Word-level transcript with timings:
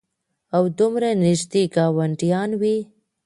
او 0.55 0.63
دومره 0.79 1.09
نېږدې 1.21 1.63
ګاونډيان 1.75 2.49
وي 2.61 2.77